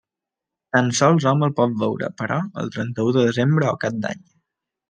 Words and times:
Tan 0.77 0.87
sols 0.99 1.27
hom 1.31 1.45
el 1.49 1.53
pot 1.59 1.77
veure, 1.83 2.09
però, 2.23 2.39
el 2.63 2.75
trenta-u 2.79 3.15
de 3.19 3.29
desembre 3.31 3.73
o 3.75 3.79
cap 3.85 4.05
d'any. 4.09 4.29